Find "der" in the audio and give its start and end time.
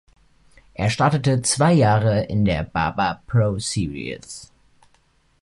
2.43-2.63